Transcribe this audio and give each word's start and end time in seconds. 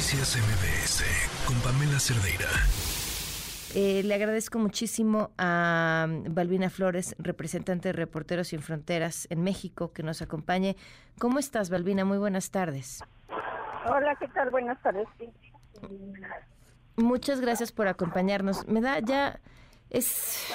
Noticias 0.00 0.34
MBS 0.38 1.04
con 1.46 1.60
Pamela 1.60 2.00
Cerdeira. 2.00 2.48
Eh, 3.74 4.02
le 4.02 4.14
agradezco 4.14 4.58
muchísimo 4.58 5.30
a 5.36 6.06
Balbina 6.08 6.70
Flores, 6.70 7.14
representante 7.18 7.90
de 7.90 7.92
Reporteros 7.92 8.48
Sin 8.48 8.62
Fronteras 8.62 9.26
en 9.28 9.42
México, 9.42 9.92
que 9.92 10.02
nos 10.02 10.22
acompañe. 10.22 10.74
¿Cómo 11.18 11.38
estás, 11.38 11.68
Balbina? 11.68 12.06
Muy 12.06 12.16
buenas 12.16 12.50
tardes. 12.50 13.04
Hola, 13.84 14.16
¿qué 14.18 14.26
tal? 14.28 14.48
Buenas 14.48 14.80
tardes. 14.80 15.06
Muchas 16.96 17.42
gracias 17.42 17.70
por 17.70 17.86
acompañarnos. 17.86 18.66
Me 18.68 18.80
da 18.80 19.00
ya... 19.00 19.38
Es 19.90 20.46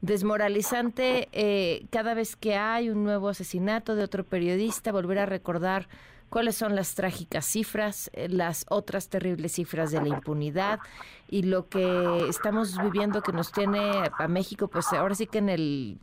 desmoralizante 0.00 1.28
eh, 1.30 1.86
cada 1.90 2.14
vez 2.14 2.34
que 2.34 2.56
hay 2.56 2.90
un 2.90 3.04
nuevo 3.04 3.28
asesinato 3.28 3.94
de 3.94 4.02
otro 4.02 4.24
periodista, 4.24 4.90
volver 4.90 5.20
a 5.20 5.26
recordar 5.26 5.88
cuáles 6.28 6.56
son 6.56 6.74
las 6.74 6.94
trágicas 6.94 7.44
cifras, 7.46 8.10
eh, 8.12 8.28
las 8.28 8.66
otras 8.68 9.08
terribles 9.08 9.52
cifras 9.52 9.90
de 9.90 10.00
la 10.00 10.08
impunidad 10.08 10.78
y 11.28 11.42
lo 11.42 11.68
que 11.68 12.26
estamos 12.28 12.78
viviendo 12.82 13.22
que 13.22 13.32
nos 13.32 13.52
tiene 13.52 13.80
a 14.18 14.28
México, 14.28 14.68
pues 14.68 14.92
ahora 14.92 15.14
sí 15.14 15.26
que 15.26 15.38
en 15.38 15.48
el, 15.48 15.98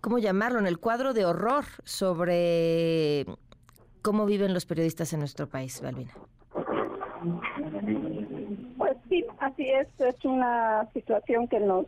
¿cómo 0.00 0.18
llamarlo? 0.18 0.58
En 0.58 0.66
el 0.66 0.78
cuadro 0.78 1.12
de 1.14 1.24
horror 1.24 1.64
sobre 1.84 3.26
cómo 4.02 4.26
viven 4.26 4.54
los 4.54 4.66
periodistas 4.66 5.12
en 5.12 5.20
nuestro 5.20 5.48
país, 5.48 5.80
Balbina. 5.80 6.12
Pues 8.76 8.96
sí, 9.08 9.24
así 9.40 9.68
es, 9.68 9.88
es 9.98 10.24
una 10.24 10.88
situación 10.92 11.48
que 11.48 11.60
nos 11.60 11.86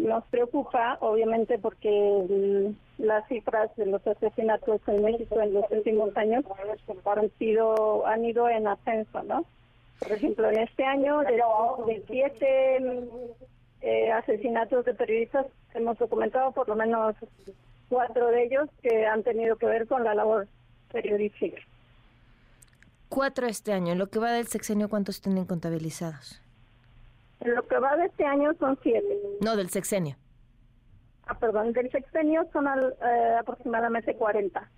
nos 0.00 0.24
preocupa, 0.24 0.96
obviamente, 1.00 1.58
porque 1.58 2.72
las 2.98 3.26
cifras 3.28 3.74
de 3.76 3.86
los 3.86 4.04
asesinatos 4.06 4.80
en 4.86 5.02
México 5.02 5.40
en 5.40 5.54
los 5.54 5.64
últimos 5.70 6.16
años 6.16 6.44
han 7.04 7.30
sido 7.38 8.06
han 8.06 8.24
ido 8.24 8.48
en 8.48 8.66
ascenso, 8.66 9.22
¿no? 9.22 9.44
Por 9.98 10.12
ejemplo, 10.12 10.48
en 10.48 10.60
este 10.60 10.84
año 10.84 11.20
de, 11.20 12.02
siete 12.06 13.08
eh, 13.82 14.10
asesinatos 14.10 14.86
de 14.86 14.94
periodistas 14.94 15.46
hemos 15.74 15.98
documentado 15.98 16.52
por 16.52 16.68
lo 16.68 16.76
menos 16.76 17.14
cuatro 17.90 18.28
de 18.28 18.44
ellos 18.44 18.68
que 18.82 19.06
han 19.06 19.22
tenido 19.22 19.56
que 19.56 19.66
ver 19.66 19.86
con 19.86 20.02
la 20.02 20.14
labor 20.14 20.48
periodística. 20.90 21.60
Cuatro 23.10 23.46
este 23.46 23.72
año. 23.72 23.92
En 23.92 23.98
lo 23.98 24.08
que 24.08 24.18
va 24.18 24.32
del 24.32 24.46
sexenio, 24.46 24.88
¿cuántos 24.88 25.20
tienen 25.20 25.44
contabilizados? 25.44 26.40
Que 27.70 27.78
va 27.78 27.96
de 27.96 28.06
este 28.06 28.24
año 28.24 28.52
son 28.58 28.78
siete. 28.82 29.16
No, 29.40 29.56
del 29.56 29.70
sexenio. 29.70 30.16
Ah, 31.26 31.38
perdón, 31.38 31.72
del 31.72 31.90
sexenio 31.90 32.46
son 32.52 32.66
eh, 32.66 33.36
aproximadamente 33.38 34.16
40. 34.16 34.68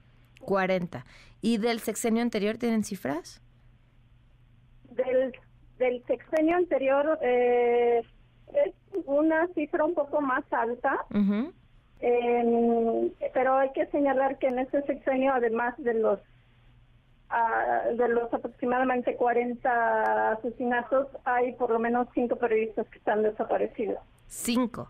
40. 0.43 1.05
¿Y 1.41 1.57
del 1.57 1.81
sexenio 1.81 2.23
anterior 2.23 2.59
tienen 2.59 2.84
cifras? 2.84 3.41
Del, 4.91 5.33
del 5.79 6.05
sexenio 6.07 6.57
anterior 6.57 7.19
eh, 7.23 8.03
es 8.53 8.75
una 9.06 9.49
cifra 9.55 9.84
un 9.84 9.95
poco 9.95 10.21
más 10.21 10.45
alta, 10.53 11.06
pero 13.33 13.56
hay 13.56 13.73
que 13.73 13.87
señalar 13.87 14.39
que 14.39 14.49
en 14.49 14.59
ese 14.59 14.83
sexenio, 14.83 15.33
además 15.33 15.75
de 15.79 15.95
los 15.95 16.21
de 17.97 18.08
los 18.08 18.33
aproximadamente 18.33 19.16
40 19.16 20.33
asesinatos, 20.33 21.08
hay 21.25 21.52
por 21.52 21.70
lo 21.70 21.78
menos 21.78 22.08
cinco 22.14 22.36
periodistas 22.36 22.86
que 22.88 22.98
están 22.98 23.22
desaparecidos. 23.22 23.98
Cinco. 24.27 24.88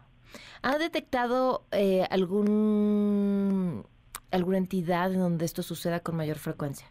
¿Ha 0.63 0.79
detectado 0.79 1.65
eh, 1.73 2.07
algún 2.11 3.85
alguna 4.31 4.59
entidad 4.59 5.11
donde 5.11 5.45
esto 5.45 5.63
suceda 5.63 6.01
con 6.01 6.17
mayor 6.17 6.39
frecuencia? 6.39 6.87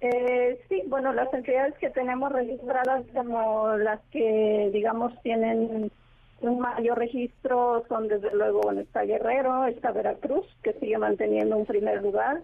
Eh, 0.00 0.60
sí, 0.68 0.82
bueno, 0.88 1.12
las 1.12 1.32
entidades 1.32 1.74
que 1.78 1.90
tenemos 1.90 2.32
registradas 2.32 3.04
como 3.14 3.76
las 3.76 4.00
que, 4.10 4.70
digamos, 4.72 5.12
tienen 5.22 5.92
un 6.40 6.58
mayor 6.58 6.98
registro 6.98 7.84
son 7.88 8.08
desde 8.08 8.34
luego, 8.34 8.62
bueno, 8.62 8.80
está 8.80 9.02
Guerrero, 9.02 9.66
está 9.66 9.92
Veracruz, 9.92 10.46
que 10.64 10.72
sigue 10.74 10.98
manteniendo 10.98 11.56
un 11.56 11.66
primer 11.66 12.02
lugar, 12.02 12.42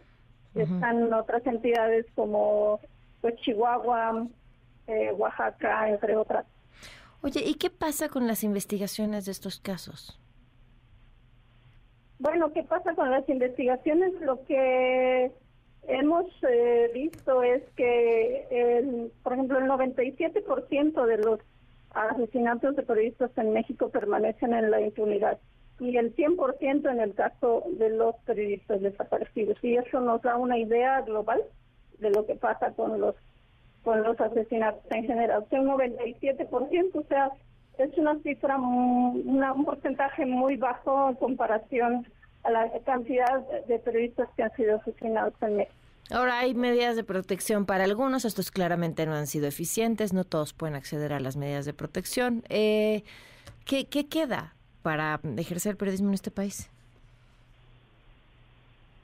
están 0.62 1.12
otras 1.12 1.46
entidades 1.46 2.06
como 2.14 2.80
pues 3.20 3.34
Chihuahua, 3.40 4.26
eh, 4.86 5.12
Oaxaca, 5.12 5.88
entre 5.88 6.16
otras. 6.16 6.46
Oye, 7.22 7.42
¿y 7.44 7.54
qué 7.54 7.70
pasa 7.70 8.08
con 8.08 8.26
las 8.26 8.44
investigaciones 8.44 9.26
de 9.26 9.32
estos 9.32 9.60
casos? 9.60 10.20
Bueno, 12.18 12.52
¿qué 12.52 12.62
pasa 12.62 12.94
con 12.94 13.10
las 13.10 13.28
investigaciones? 13.28 14.12
Lo 14.20 14.44
que 14.44 15.32
hemos 15.88 16.26
eh, 16.48 16.90
visto 16.94 17.42
es 17.42 17.62
que, 17.76 18.46
el, 18.50 19.12
por 19.22 19.32
ejemplo, 19.34 19.58
el 19.58 19.66
97% 19.66 21.06
de 21.06 21.18
los 21.18 21.40
asesinatos 21.90 22.76
de 22.76 22.82
periodistas 22.82 23.30
en 23.36 23.52
México 23.52 23.88
permanecen 23.88 24.52
en 24.52 24.70
la 24.70 24.80
impunidad 24.80 25.38
y 25.80 25.96
el 25.96 26.14
100% 26.14 26.90
en 26.90 27.00
el 27.00 27.14
caso 27.14 27.64
de 27.78 27.90
los 27.90 28.16
periodistas 28.26 28.80
desaparecidos. 28.80 29.56
Y 29.62 29.76
eso 29.76 30.00
nos 30.00 30.22
da 30.22 30.36
una 30.36 30.58
idea 30.58 31.00
global 31.02 31.42
de 31.98 32.10
lo 32.10 32.26
que 32.26 32.34
pasa 32.34 32.72
con 32.72 33.00
los 33.00 33.14
con 33.84 34.02
los 34.02 34.20
asesinatos 34.20 34.82
en 34.90 35.06
general. 35.06 35.46
Un 35.50 35.68
97%, 35.68 36.90
o 36.94 37.02
sea, 37.04 37.30
es 37.78 37.96
una 37.96 38.18
cifra, 38.22 38.58
un 38.58 39.64
porcentaje 39.64 40.26
muy 40.26 40.56
bajo 40.56 41.10
en 41.10 41.14
comparación 41.14 42.06
a 42.42 42.50
la 42.50 42.70
cantidad 42.84 43.40
de 43.66 43.78
periodistas 43.78 44.28
que 44.36 44.42
han 44.42 44.54
sido 44.56 44.76
asesinados 44.76 45.32
en 45.40 45.56
México. 45.58 45.74
Ahora 46.10 46.40
hay 46.40 46.54
medidas 46.54 46.96
de 46.96 47.04
protección 47.04 47.66
para 47.66 47.84
algunos, 47.84 48.24
estos 48.24 48.50
claramente 48.50 49.06
no 49.06 49.14
han 49.14 49.26
sido 49.26 49.46
eficientes, 49.46 50.12
no 50.12 50.24
todos 50.24 50.54
pueden 50.54 50.74
acceder 50.74 51.12
a 51.12 51.20
las 51.20 51.36
medidas 51.36 51.64
de 51.64 51.74
protección. 51.74 52.42
Eh, 52.48 53.04
¿qué, 53.64 53.86
¿Qué 53.86 54.08
queda 54.08 54.54
para 54.88 55.20
ejercer 55.36 55.76
periodismo 55.76 56.08
en 56.08 56.14
este 56.14 56.30
país? 56.30 56.70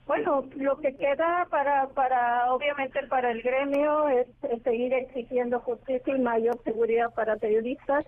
Bueno, 0.06 0.48
lo 0.56 0.78
que 0.78 0.96
queda 0.96 1.46
para, 1.50 1.88
para 1.88 2.50
obviamente 2.54 3.06
para 3.06 3.30
el 3.30 3.42
gremio 3.42 4.08
es, 4.08 4.26
seguir 4.62 4.94
exigiendo 4.94 5.60
justicia 5.60 6.16
y 6.16 6.20
mayor 6.20 6.58
seguridad 6.64 7.12
para 7.12 7.36
periodistas 7.36 8.06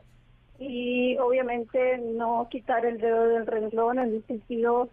y 0.59 1.19
obviamente 1.19 1.99
no 1.99 2.49
quitar 2.51 2.87
el 2.87 2.97
dedo 2.97 3.29
del 3.29 3.47
renglón 3.47 3.99
en 3.99 4.15
el 4.15 4.27
sentido 4.27 4.89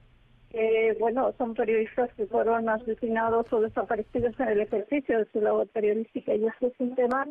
que, 0.49 0.97
bueno, 0.99 1.31
son 1.37 1.53
periodistas 1.53 2.13
que 2.15 2.25
fueron 2.25 2.67
asesinados 2.67 3.45
o 3.53 3.61
desaparecidos 3.61 4.37
en 4.41 4.49
el 4.49 4.59
ejercicio 4.59 5.19
de 5.19 5.25
su 5.31 5.39
labor 5.39 5.69
periodística 5.69 6.35
y 6.35 6.45
ese 6.45 6.67
es 6.67 6.73
un 6.79 6.95
tema, 6.95 7.25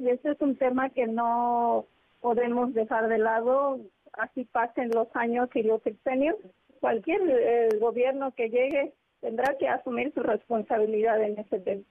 y 0.00 0.08
ese 0.08 0.32
es 0.32 0.40
un 0.40 0.56
tema 0.56 0.90
que 0.90 1.06
no 1.06 1.86
podemos 2.20 2.74
dejar 2.74 3.08
de 3.08 3.18
lado, 3.18 3.78
así 4.14 4.44
pasen 4.44 4.90
los 4.90 5.08
años 5.14 5.48
y 5.54 5.62
los 5.62 5.82
sexenios, 5.82 6.36
cualquier 6.80 7.20
eh, 7.28 7.68
gobierno 7.80 8.32
que 8.34 8.48
llegue 8.48 8.94
tendrá 9.20 9.56
que 9.58 9.68
asumir 9.68 10.12
su 10.14 10.22
responsabilidad 10.22 11.22
en 11.22 11.38
ese 11.38 11.58
tema. 11.60 11.82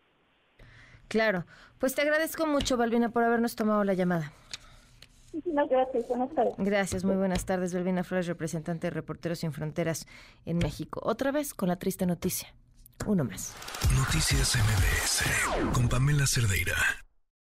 Claro, 1.07 1.45
pues 1.79 1.95
te 1.95 2.01
agradezco 2.01 2.45
mucho, 2.47 2.77
Balbina, 2.77 3.09
por 3.09 3.23
habernos 3.23 3.56
tomado 3.56 3.83
la 3.83 3.94
llamada. 3.94 4.31
Muchas 5.33 5.69
gracias, 5.69 6.07
buenas 6.07 6.33
tardes. 6.33 6.53
Gracias, 6.57 7.03
muy 7.03 7.16
buenas 7.16 7.45
tardes, 7.45 7.73
Balbina 7.73 8.03
Flores, 8.03 8.27
representante 8.27 8.88
de 8.88 8.91
Reporteros 8.91 9.39
Sin 9.39 9.53
Fronteras 9.53 10.07
en 10.45 10.57
México. 10.57 11.00
Otra 11.03 11.31
vez 11.31 11.53
con 11.53 11.69
la 11.69 11.77
triste 11.77 12.06
noticia, 12.06 12.53
uno 13.06 13.23
más. 13.23 13.56
Noticias 13.95 14.56
MBS 14.56 15.73
con 15.73 15.88
Pamela 15.88 16.25
Cerdeira. 16.25 16.75